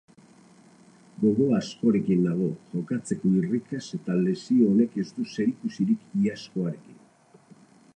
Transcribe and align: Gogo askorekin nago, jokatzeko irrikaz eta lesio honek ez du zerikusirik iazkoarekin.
Gogo 1.23 1.49
askorekin 1.57 2.25
nago, 2.29 2.49
jokatzeko 2.73 3.35
irrikaz 3.43 3.83
eta 4.01 4.19
lesio 4.25 4.71
honek 4.73 5.01
ez 5.05 5.09
du 5.19 5.31
zerikusirik 5.37 6.13
iazkoarekin. 6.25 7.03